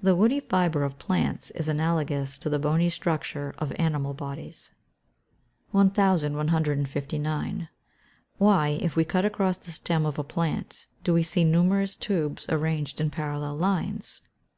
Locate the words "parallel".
13.10-13.56